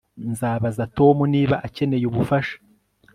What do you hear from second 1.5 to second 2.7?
akeneye ubufasha